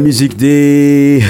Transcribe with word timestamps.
musiqe 0.00 0.34
de 0.36 1.22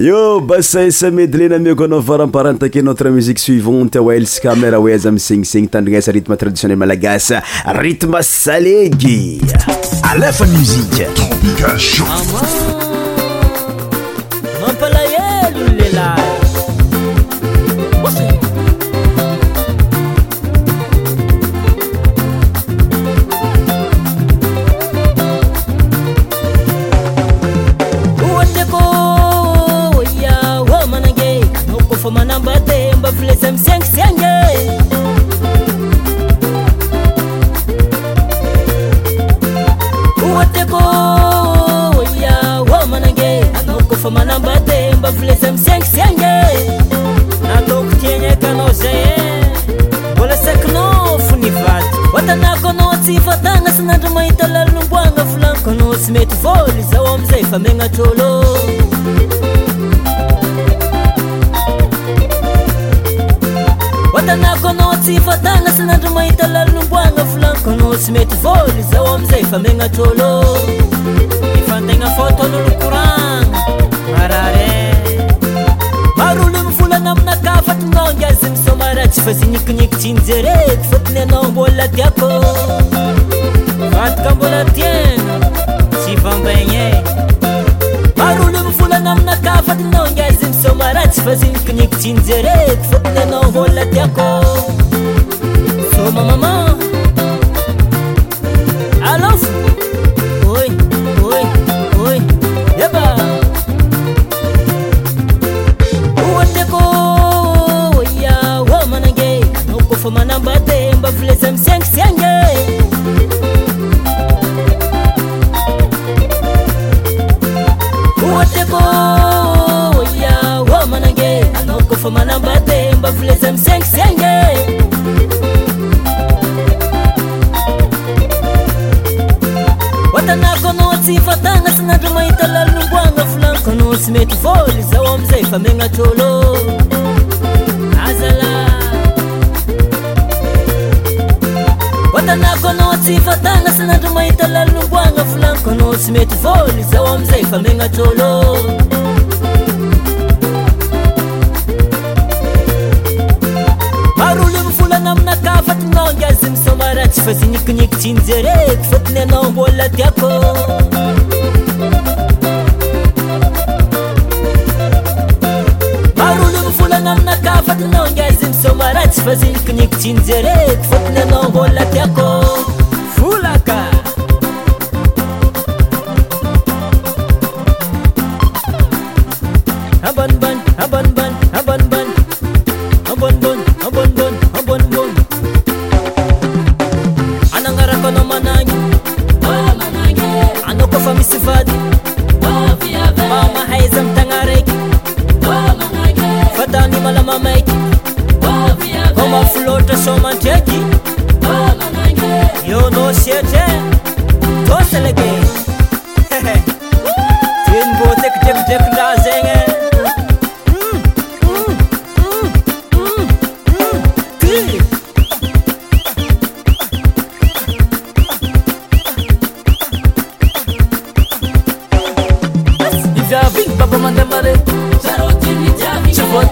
io 0.00 0.40
basaisa 0.44 1.10
medlena 1.12 1.58
mioko 1.60 1.84
anao 1.88 2.00
varamparantake 2.00 2.82
notre 2.82 3.10
musique 3.10 3.40
suivante 3.40 3.98
wiles 3.98 4.38
ah 4.38 4.42
kamera 4.50 4.78
weaza 4.78 5.08
amisignisegny 5.08 5.68
tandranasa 5.70 6.12
rithme 6.14 6.36
traditionnel 6.36 6.78
malagasa 6.78 7.42
ritme 7.82 8.22
salegy 8.22 9.40
alefa 10.10 10.46
musiqtropi 10.52 11.06
al 57.54 57.62
atanako 64.18 64.68
anao 64.70 64.96
tsy 65.02 65.18
fatana 65.26 65.70
sa 65.76 65.82
anandro 65.82 66.10
mahita 66.16 66.46
lalomboana 66.54 67.22
volanikonao 67.30 67.92
sy 68.02 68.10
mety 68.14 68.36
vôla 68.44 68.82
zao 68.92 69.06
amizay 69.14 69.42
fa 69.50 69.58
manatrôlô 69.64 70.30
efantegna 71.58 72.06
fôtan'olokorana 72.16 73.60
arar 74.22 74.58
maro 76.18 76.44
olo 76.46 76.60
mivolana 76.66 77.10
aminakafatranao 77.14 78.10
ngazy 78.18 78.48
misamara 78.52 79.04
tsy 79.12 79.20
fa 79.24 79.32
zinikinikitsi 79.38 80.08
njereky 80.12 80.84
fotony 80.90 81.20
anao 81.24 81.44
mbola 81.52 81.88
tiako 81.94 82.30
vataka 83.92 84.30
mbola 84.36 84.62
tiana 84.74 85.34
tsyvamban 86.00 86.70
e. 86.86 86.86
rlo 88.34 88.46
mivolana 88.66 89.12
aminakafaninao 89.12 90.04
ang 90.06 90.16
za 90.16 90.24
misôma 90.52 90.92
ratsy 90.94 91.20
fa 91.24 91.32
siikinikotinjareky 91.40 92.84
fôtine 92.90 93.20
anao 93.22 93.46
ôlna 93.62 93.84
tiako 93.90 94.26
somamam 95.94 96.48
aofaooo 99.10 101.36
ohatiako 106.26 106.82
ia 108.20 108.36
a 108.82 108.84
manange 108.90 109.30
ao 109.72 109.80
kofa 109.88 110.08
manambaty 110.10 110.78
mba 110.98 111.08
vileza 111.10 111.48
amisg 111.48 112.09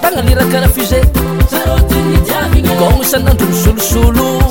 tananirakaa 0.03 0.69
fusékômisanandro 0.75 3.47
my 3.47 3.55
solosolo 3.63 4.43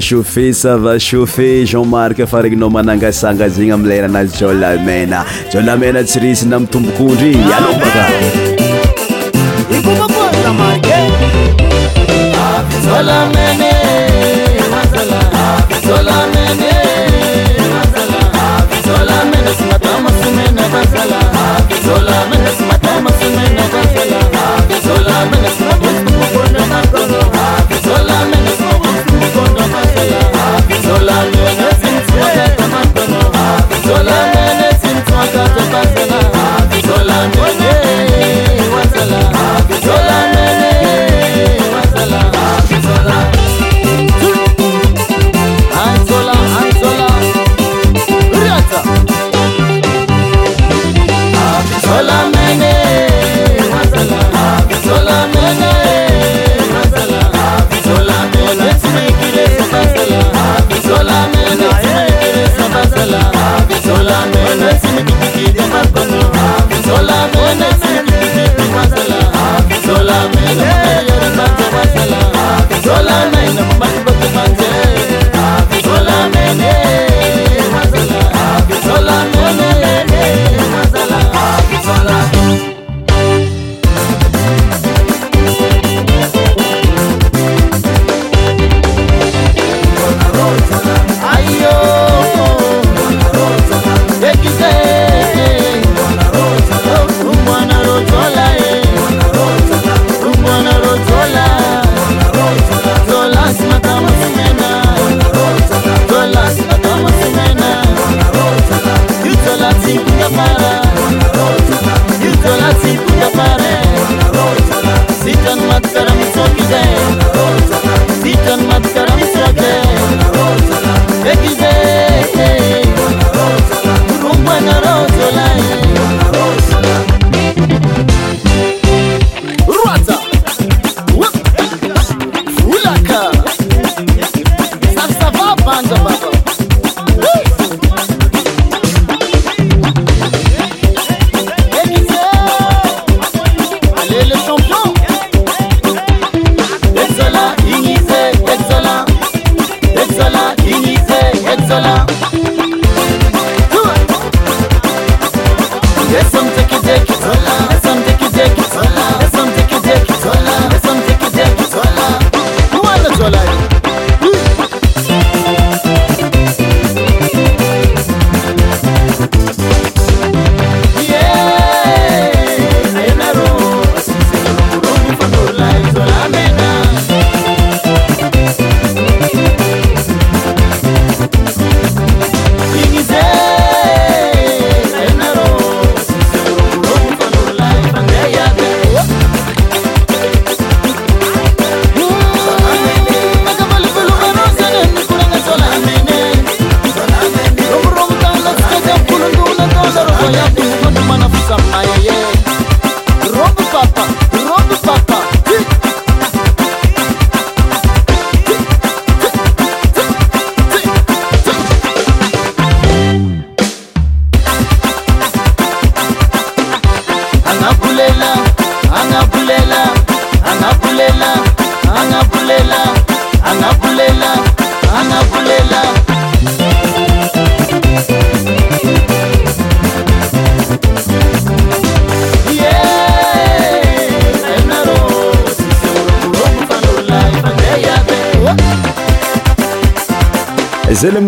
chafe 0.00 0.52
sava 0.52 0.94
chauffet 1.06 1.60
jeanmark 1.72 2.20
afaragninao 2.26 2.70
manangasanga 2.76 3.48
zegny 3.56 3.72
amiy 3.76 3.88
leranazy 3.92 4.34
jia 4.40 4.52
lamena 4.62 5.20
jalamena 5.54 6.04
tsyresina 6.08 6.58
mitombokondry 6.64 7.30
ialombaka 7.50 8.08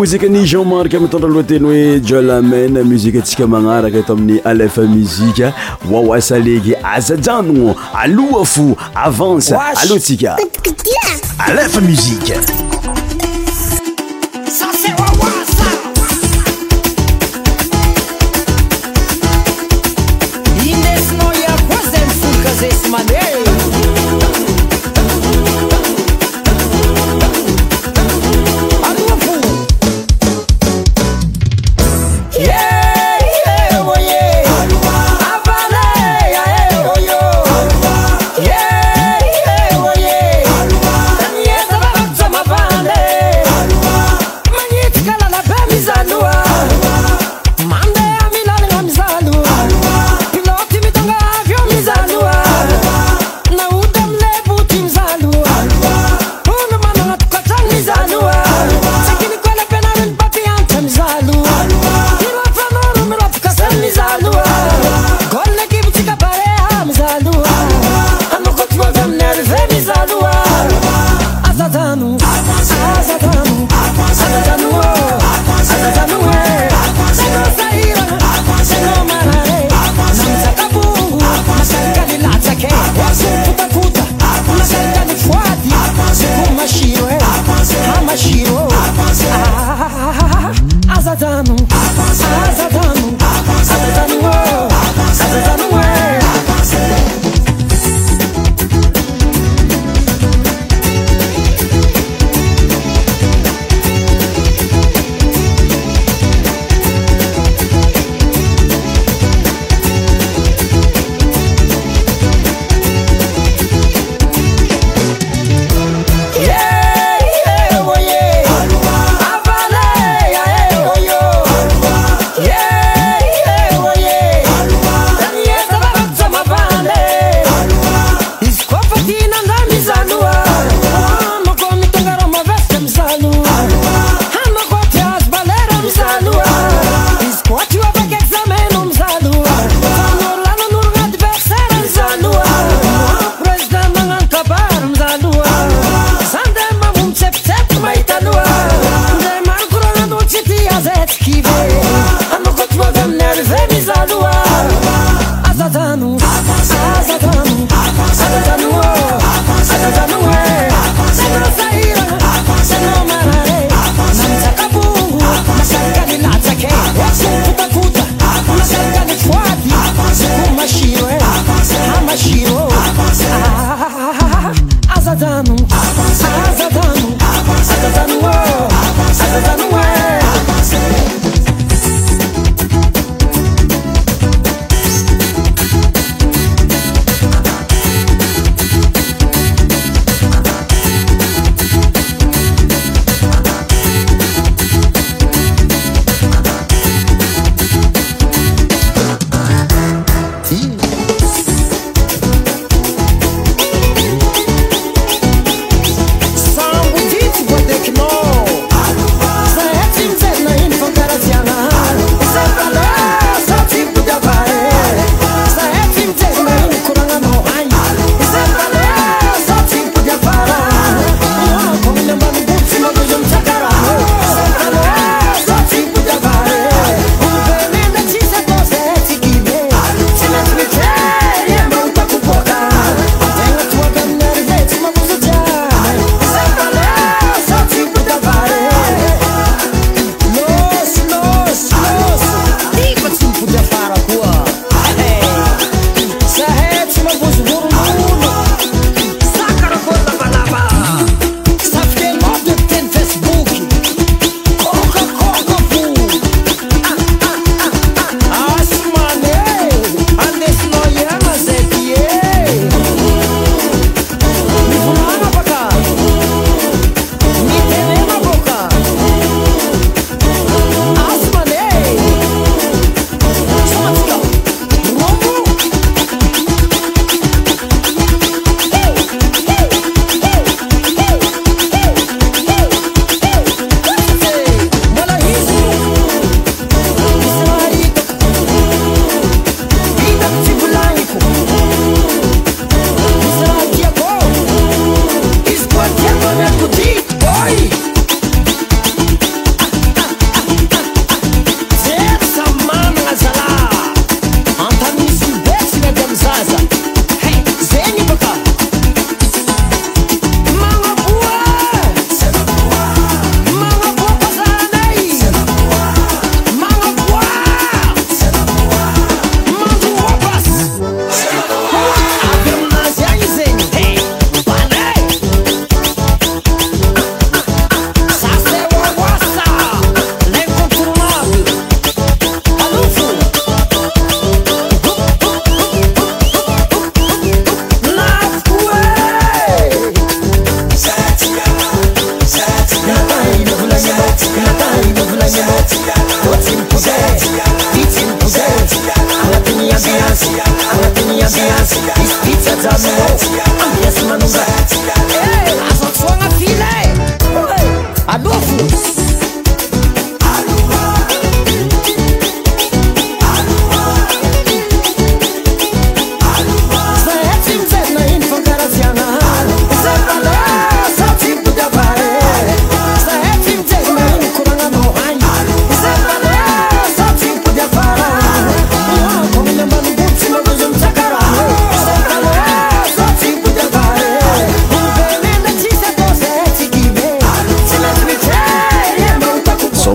mosike 0.03 0.25
any 0.29 0.45
jean 0.51 0.65
marke 0.71 0.95
amiy 0.99 1.09
tondraloha 1.13 1.45
teny 1.51 1.67
hoe 1.67 2.01
jolamen 2.11 2.79
muzikeantsika 2.91 3.47
magnaraka 3.53 4.03
to 4.07 4.13
amin'ny 4.17 4.41
alef 4.53 4.79
muzika 4.95 5.53
waoasa 5.91 6.39
legy 6.49 6.75
azajanogno 6.95 7.75
aloha 8.03 8.45
fo 8.55 8.65
avance 9.07 9.53
aloha 9.53 10.01
tsika 10.09 10.37
alef 11.49 11.75
musike 11.89 12.62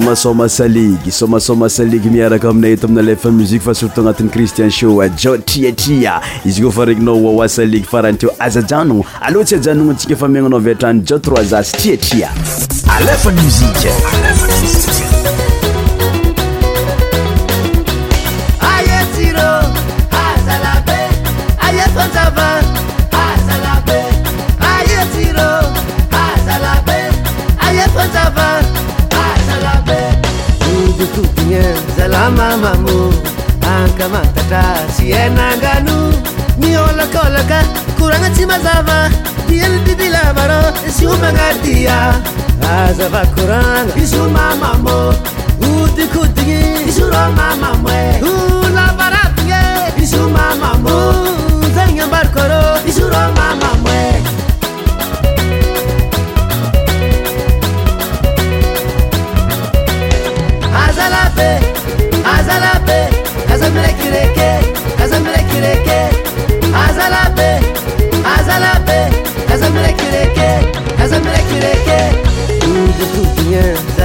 masôma 0.08 0.48
saligy 0.48 1.12
somasoma 1.12 1.68
saligy 1.68 2.10
miaraka 2.10 2.48
aminay 2.50 2.74
eto 2.78 2.88
amin'ny 2.88 3.04
alefa 3.04 3.30
muzik 3.32 3.62
fa 3.66 3.74
surtot 3.74 4.00
agnatin'ny 4.08 4.30
cristien 4.32 4.72
shoa 4.72 5.10
jia 5.20 5.34
triatria 5.50 6.16
izy 6.48 6.62
koa 6.64 6.72
fa 6.80 6.86
rakinao 6.92 7.18
oaoasaligy 7.32 7.90
farahanyteo 7.92 8.32
azajanono 8.48 9.04
aloha 9.22 9.44
tsy 9.46 9.58
ajanono 9.60 9.92
ntsika 9.94 10.16
efa 10.20 10.32
maignanao 10.32 10.62
aviatrany 10.64 11.04
jia 11.08 11.20
trosasy 11.20 11.78
triatria 11.84 12.30
alfami 12.98 13.48
zavara 40.28 40.60
sy 40.92 41.04
omagnadia 41.08 41.98
azavakoragna 42.84 43.94
izy 44.04 44.16
o 44.20 44.26
mamamô 44.36 45.00
odikodigny 45.72 46.84
izy 46.90 47.02
o 47.04 47.08
rô 47.12 47.24
mama 47.38 47.77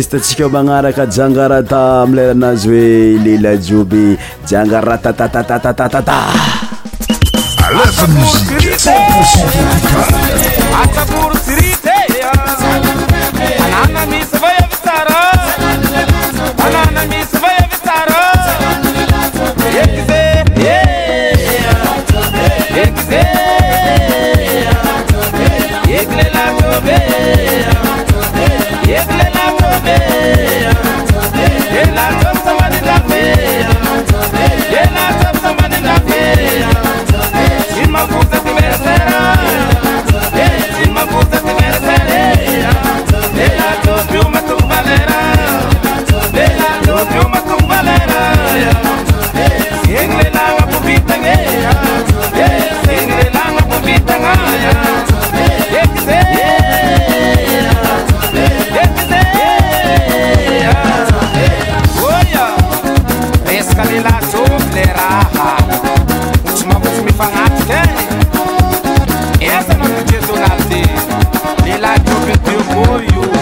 iteatsika 0.00 0.44
magnaraka 0.52 1.08
jangarata 1.08 2.02
amylalanazy 2.04 2.68
hoe 2.68 3.16
lela 3.24 3.56
jiobe 3.56 4.18
jiangaratataatatatatata 4.44 6.20
Oh, 72.78 72.98
you. 73.00 73.35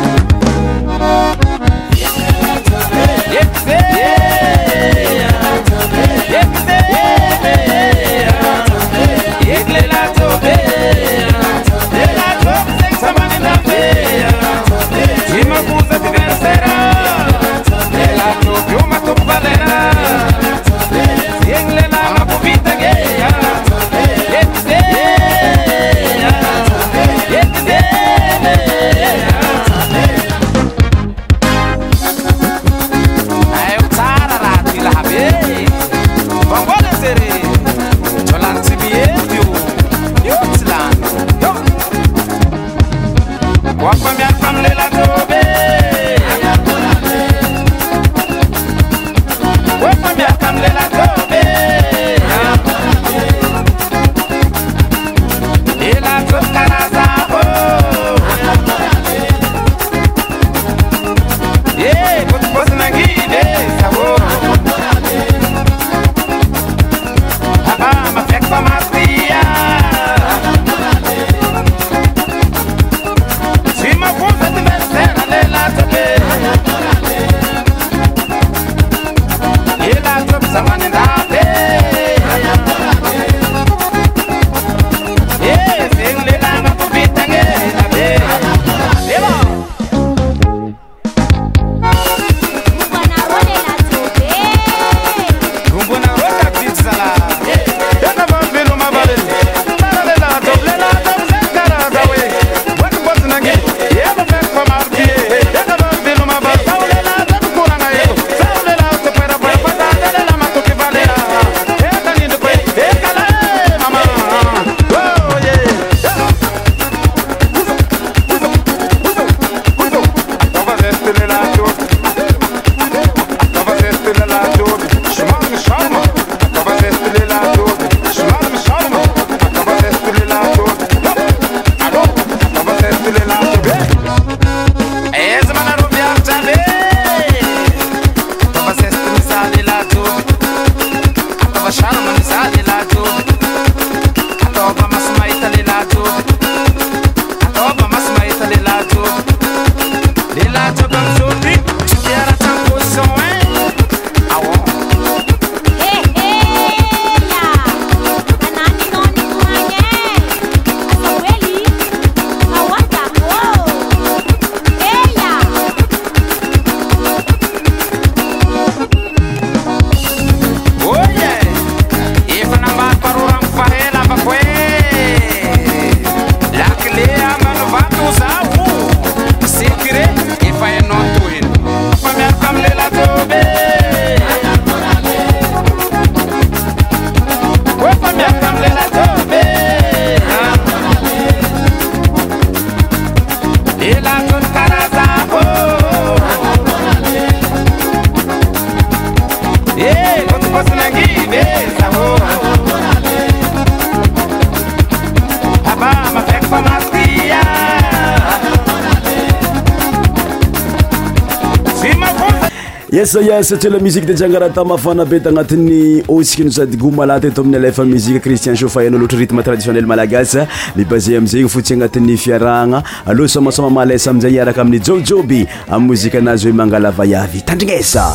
zaiasatsyola 213.14 213.78
muzike 213.78 214.06
de 214.06 214.14
jiangaraha 214.14 214.52
ta 214.52 214.64
mafana 214.64 215.04
be 215.06 215.20
ta 215.20 215.30
agnatin'ny 215.30 216.02
osikino 216.08 216.50
sady 216.50 216.76
goma 216.76 217.06
la 217.06 217.20
teto 217.20 217.42
amin'ny 217.42 217.56
alefa 217.56 217.84
muzika 217.86 218.18
cristien 218.18 218.56
shofa 218.56 218.82
ianao 218.84 218.98
loatry 219.00 219.18
rythme 219.22 219.42
traditionnel 219.46 219.86
malagasy 219.86 220.42
libaze 220.76 221.14
amizany 221.16 221.46
fotsiny 221.48 221.76
agnatin'ny 221.84 222.16
fiarahagna 222.16 222.82
aloha 223.06 223.28
somasoma 223.28 223.70
malesa 223.70 224.10
amiizay 224.10 224.34
iaraka 224.34 224.62
amin'ny 224.64 224.82
jobijoby 224.82 225.46
amy 225.70 225.86
mozika 225.86 226.18
anazy 226.18 226.48
hoe 226.48 226.56
mangala 226.58 226.90
vayavy 226.90 227.38
itandrignesa 227.38 228.10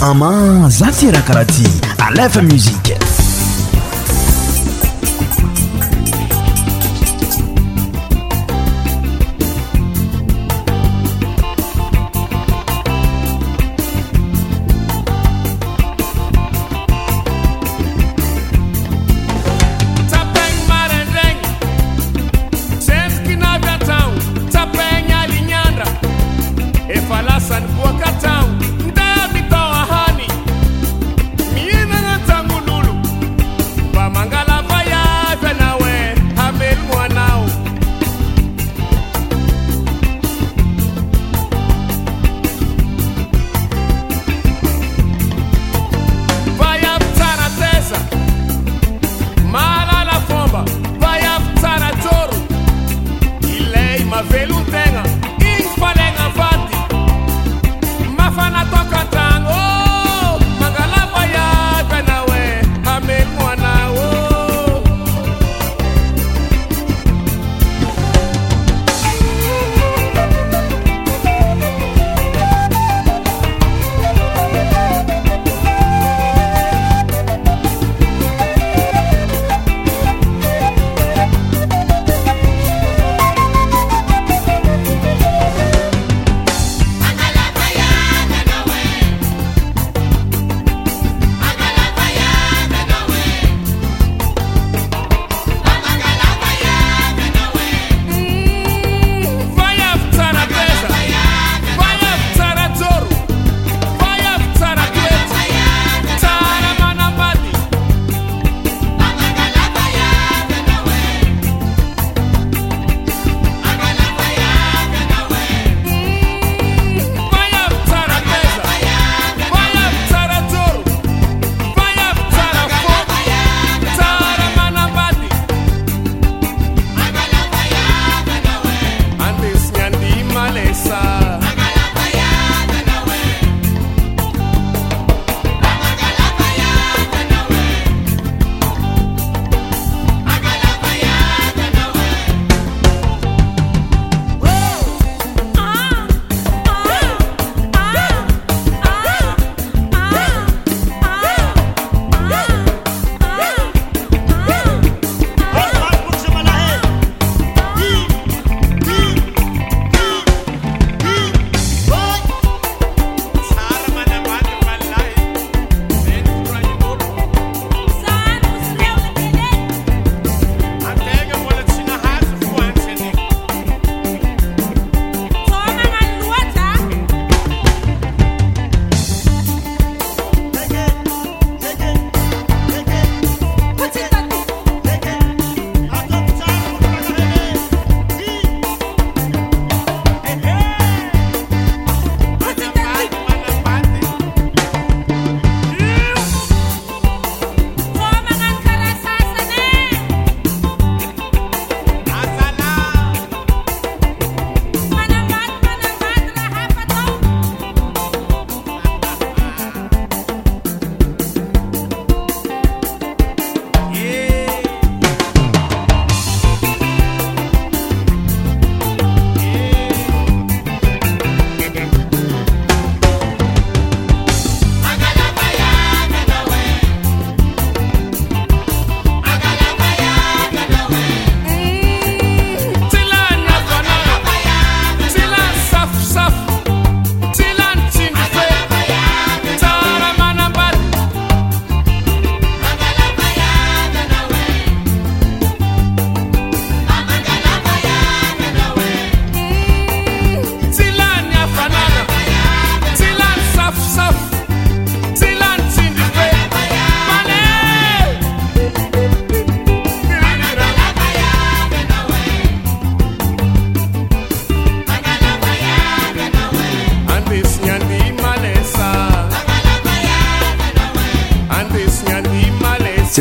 ama 0.00 0.30
za 0.70 0.86
ty 0.94 1.10
raha 1.10 1.26
karaha 1.26 1.44
ty 1.44 1.66
alefa 2.06 2.42
musike 2.42 2.85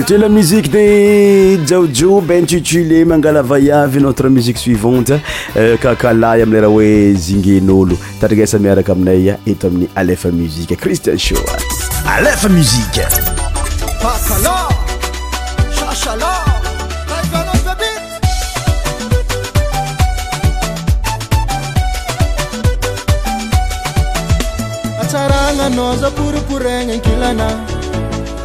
tela 0.05 0.29
musique 0.29 0.69
de 0.69 1.57
jaojobe 1.65 2.29
intitulé 2.39 3.03
mangala 3.05 3.41
vayavy 3.41 3.99
notre 3.99 4.29
musique 4.29 4.59
suivante 4.59 5.13
euh, 5.57 5.77
kakalay 5.77 6.43
ameraha 6.43 6.69
hoe 6.71 7.15
zingen'olo 7.15 7.97
tadrigasa 8.21 8.59
miaraka 8.59 8.91
aminay 8.91 9.31
a 9.33 9.39
eto 9.47 9.65
amin'ny 9.67 9.87
alefa 9.95 10.29
muzike 10.29 10.75
christian 10.77 11.17
shoa 11.17 11.57
alefa 12.17 12.47
musiqe 12.49 13.01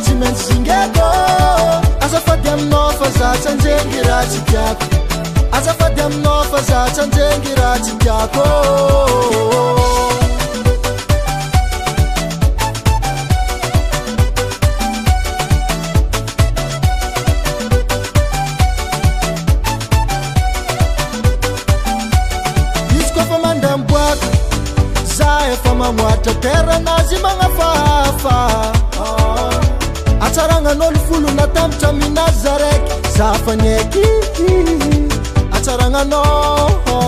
tsy 0.00 0.14
maintsy 0.20 0.42
zingako 0.46 1.06
azafadi 2.00 2.48
aminafa 2.48 3.08
zatnengy 3.18 4.00
rat 4.08 4.32
ko 4.48 4.64
azafadi 5.56 6.00
amina 6.00 6.36
fa 6.50 6.58
zatsanjengy 6.70 7.50
ratsy 7.60 7.92
piako 8.00 9.76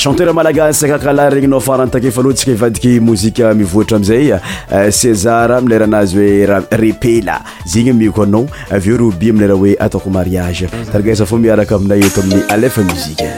chanteur 0.00 0.32
malagas 0.32 0.78
skakala 0.80 1.26
regny 1.32 1.48
nao 1.52 1.58
farantakefa 1.64 2.20
aloha 2.22 2.34
tsika 2.34 2.52
ivadiky 2.56 2.92
mozika 3.08 3.50
mivoatra 3.58 3.96
amzay 4.00 4.28
sesar 5.00 5.50
eh, 5.52 5.58
amilera 5.58 5.84
anazy 5.90 6.16
hoe 6.16 6.62
repela 6.82 7.36
zyegny 7.74 7.90
e 7.92 7.96
miko 7.98 8.22
anao 8.24 8.48
avyeo 8.78 8.94
eh, 8.94 9.00
robi 9.04 9.30
amilera 9.34 9.54
hoe 9.64 9.76
ataoko 9.88 10.10
mariage 10.16 10.66
mhm. 10.72 10.88
taragaisa 10.96 11.26
fa 11.34 11.44
miaraka 11.44 11.76
aminay 11.76 12.06
eto 12.10 12.24
amin'ny 12.24 12.42
alefa 12.48 12.82
mozika 12.90 13.32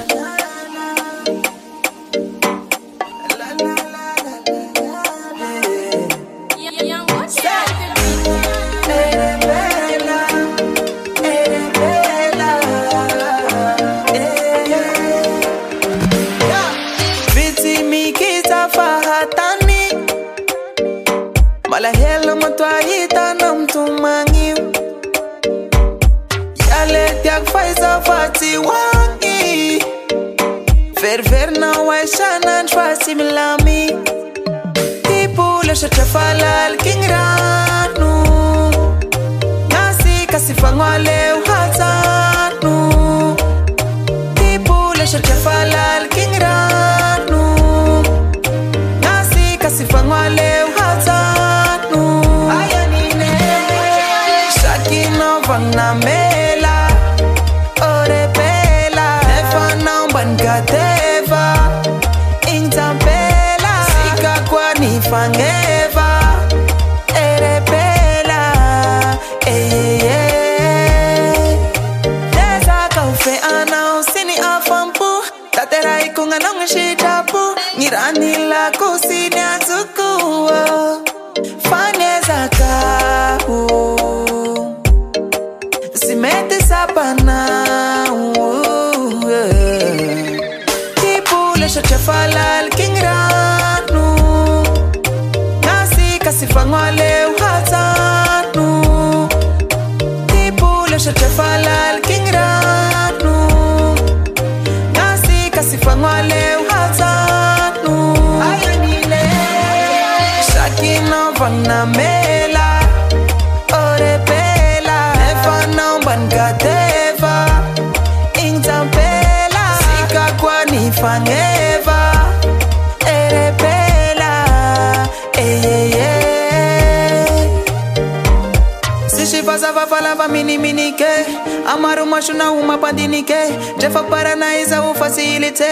amaromasonao 131.73 132.63
mampandinike 132.69 133.41
drefaparanaizao 133.79 134.95
fasy 134.95 135.37
ilitse 135.37 135.69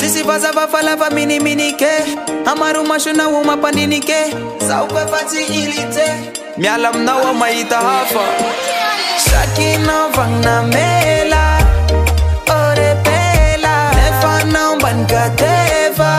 sysyazavafalafa 0.00 1.10
miniminike 1.10 1.90
amaromasonao 2.46 3.44
mampandinike 3.44 4.16
zaokafasy 4.68 5.42
ilitse 5.42 6.06
mialaaminao 6.56 7.26
a 7.30 7.34
mahita 7.34 7.76
hafa 7.76 8.24
sakynao 9.16 10.08
vannamela 10.16 11.44
orepela 12.60 13.74
efanaombany 14.08 15.04
gatefa 15.04 16.12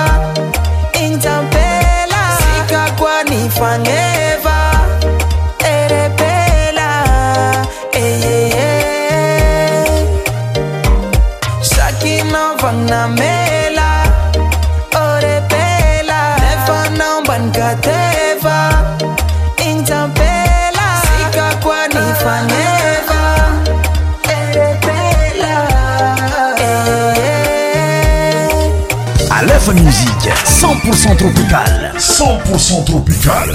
inampela 1.01 2.23
kakoanyfae 2.69 4.32
na 12.89 13.07
mela 13.07 14.03
orepela 14.93 16.35
nefanao 16.39 17.21
mbanika 17.21 17.75
teva 17.75 18.85
intampela 19.65 20.87
sikakwa 21.01 21.87
ni 21.87 22.13
faneva 22.23 23.23
erepela 24.23 25.67
eh. 26.59 28.51
Aleph 29.31 29.67
Musique 29.67 30.33
100% 30.61 31.15
tropical 31.15 31.91
100% 31.97 32.83
tropicale 32.83 33.53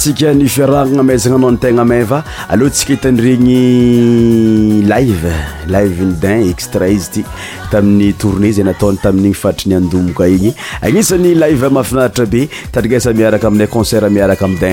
tsika 0.00 0.32
nifiaranana 0.34 1.02
mazagna 1.02 1.36
anao 1.36 1.50
ny 1.50 1.58
tegna 1.60 1.84
main 1.84 2.04
va 2.04 2.22
alohantsika 2.48 2.92
hitan'regny 2.92 4.86
live 4.92 5.28
live 5.68 6.00
iny 6.02 6.14
din 6.22 6.48
extra 6.50 6.88
izy 6.88 7.10
ty 7.12 7.22
tami'ny 7.70 8.12
tourné 8.18 8.52
za 8.52 8.64
nataony 8.66 8.98
tami'iny 8.98 9.34
faitranyandomoka 9.34 10.26
igny 10.28 10.52
anisany 10.82 11.34
liv 11.34 11.64
mafinaritra 11.70 12.26
be 12.26 12.48
tarigesa 12.72 13.12
miarakaaminay 13.12 13.66
concertmiaraka 13.66 14.44
amd 14.44 14.64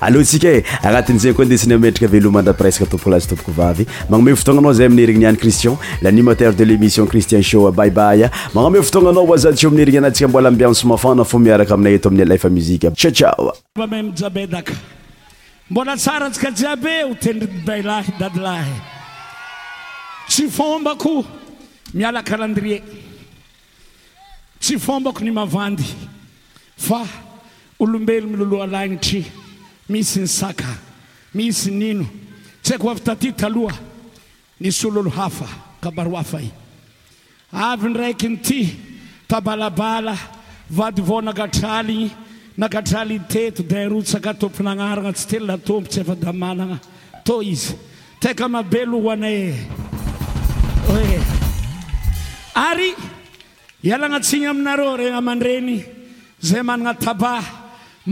alosika 0.00 0.48
e, 0.50 0.64
anatizey 0.82 1.32
koa 1.32 1.44
de 1.44 1.58
synyetraka 1.58 2.06
velomndrapresa 2.12 2.78
topoklasytomoko 2.86 3.52
vavy 3.56 3.86
maname 4.10 4.36
fotonanao 4.36 4.72
zay 4.72 4.86
aminehrinnyancristion 4.86 5.76
lanimateur 6.02 6.52
de 6.54 6.64
lémission 6.64 7.06
christian 7.08 7.42
sho 7.42 7.72
baibay 7.72 8.28
maame 8.54 8.82
fotonaa 8.82 9.36
zaern 9.36 9.80
ansika 10.04 10.28
mbolaaiansmafaaf 10.28 11.34
miarakaay 11.34 11.98
'y 12.32 12.38
lamuiiatia 12.44 12.90
miala 21.94 22.22
kalendrie 22.28 22.82
tsy 24.60 24.74
fômbako 24.84 25.20
ny 25.24 25.32
mavandy 25.36 25.88
fa 26.86 27.00
olombelo 27.80 28.26
miloloalanitry 28.32 29.22
misy 29.92 30.20
ny 30.22 30.26
saka 30.38 30.70
misy 31.36 31.70
nino 31.80 32.06
tsy 32.62 32.72
haiko 32.72 32.86
avy 32.92 33.00
taty 33.06 33.28
taloha 33.40 33.76
nisy 34.62 34.82
oloôlo 34.88 35.10
hafa 35.18 35.48
kabaroafa 35.82 36.38
avyndraiky 37.70 38.26
nty 38.34 38.58
tabalabala 39.28 40.14
vady 40.76 41.02
vo 41.08 41.16
nagatraliny 41.28 42.08
nakatraliy 42.60 43.20
teto 43.32 43.62
darotsaka 43.70 44.30
topinanarana 44.40 45.10
tsy 45.16 45.26
telatopo 45.32 45.86
tsy 45.92 46.00
efa-damanana 46.02 46.76
tô 47.26 47.34
izy 47.52 47.72
tako 48.22 48.44
mabelooanay 48.54 49.40
ary 52.54 52.94
ialagnatsigna 53.84 54.50
aminareo 54.50 54.96
regna 54.96 55.18
aman-dreny 55.18 55.74
zay 56.48 56.62
manana 56.68 56.94
tabà 57.04 57.32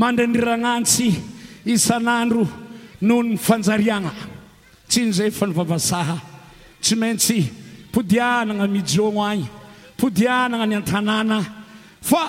mandrendriragnantsy 0.00 1.08
isan'andro 1.74 2.44
noho 3.06 3.20
ny 3.26 3.36
fanjariagna 3.46 4.10
tsyny 4.88 5.08
izay 5.10 5.30
fa 5.36 5.44
nivavasaha 5.46 6.16
tsy 6.82 6.94
maintsy 7.00 7.38
podianagna 7.92 8.66
mijoo 8.74 9.12
agny 9.30 9.44
podianagna 10.00 10.66
ny 10.68 10.74
antanàna 10.80 11.38
fa 12.08 12.22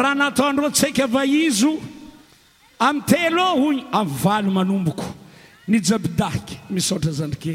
raha 0.00 0.14
nataondreo 0.20 0.70
ts 0.76 0.82
aika 0.88 1.06
vahizo 1.14 1.72
amin'ny 2.86 3.06
teloogny 3.10 3.80
avalo 4.00 4.50
manomboko 4.58 5.04
nyjabidaky 5.70 6.54
misotra 6.74 7.10
zandrike 7.18 7.54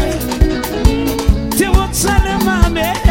Yeah. 2.83 3.10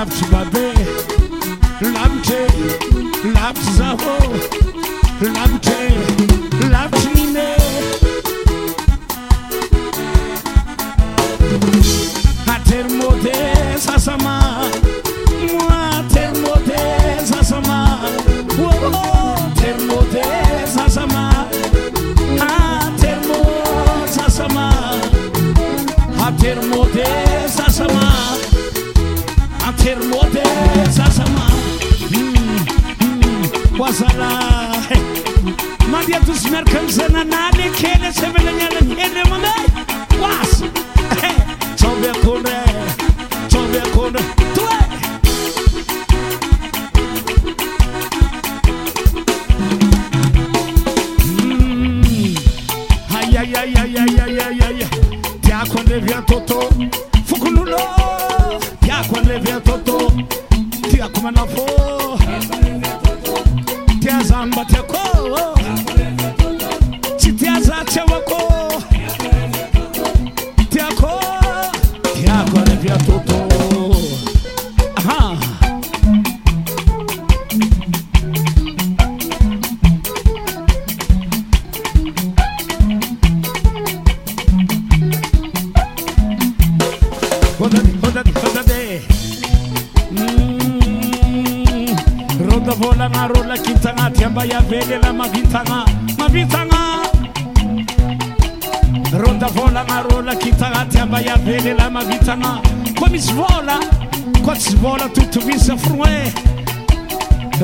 Laps 0.01 0.23
babi, 0.31 0.73
lante 1.93 2.41
Laps 3.35 3.61
zaho, 3.77 4.17
lante 5.21 5.80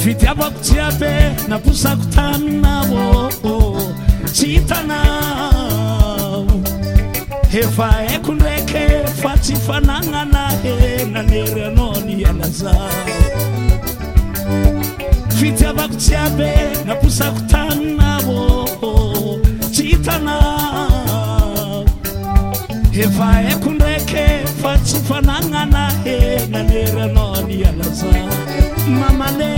fitiavako 0.00 0.60
tsy 0.62 0.78
abe 0.78 1.12
naposako 1.48 2.02
tamina 2.14 2.72
ôô 2.86 3.82
tsy 4.34 4.46
hitan 4.54 4.90
efa 7.60 7.88
aiko 8.10 8.30
ndraky 8.34 8.86
fa 9.22 9.30
tsy 9.42 9.54
fananana 9.66 10.42
henaneryanao 10.62 11.92
nianaza 12.06 12.72
fitiavako 15.38 15.94
tsy 16.02 16.14
abe 16.26 16.52
naposako 16.86 17.40
tamina 17.50 18.08
ôô 18.22 19.40
tsy 19.72 19.82
hitane 19.90 20.38
sofananana 24.90 25.82
henanerano 26.04 27.24
ny 27.46 27.58
alaza 27.72 28.12
mamale 29.00 29.50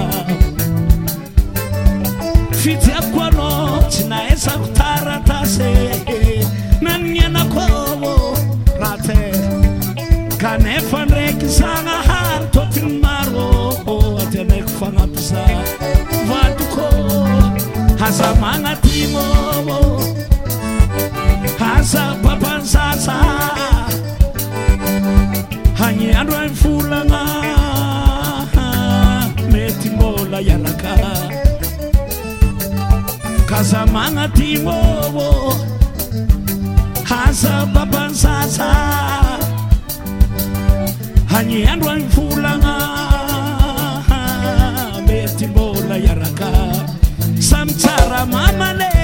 mety 29.52 29.90
mbola 29.96 30.40
arak 30.40 30.84
kazamanatymôô 33.50 35.34
asa 37.22 37.56
papanzaz 37.74 38.58
hanyandro 41.32 41.90
any 41.96 42.06
folana 42.16 42.74
mety 45.10 45.46
mbola 45.52 45.96
iaraka 46.06 46.50
samy 47.48 47.74
tsara 47.82 48.22
mamalel 48.26 48.98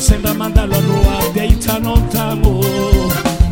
senramandalanua 0.00 1.18
deitanomtamo 1.34 2.58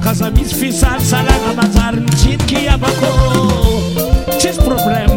kazamis 0.04 0.52
fisal 0.54 0.98
saragamazarncitkiabako 1.00 3.06
cezproblema 4.40 5.07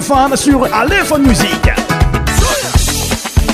fan 0.00 0.36
sur 0.36 0.64
alephone 0.74 1.22
musiq 1.26 1.72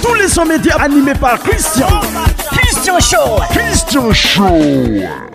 tous 0.03 0.15
les 0.15 0.27
son 0.27 0.45
média 0.45 0.75
animé 0.83 1.13
par 1.15 1.39
christiancrstian 1.41 2.97
how 2.99 3.41
christion 3.53 4.13
show 4.13 5.32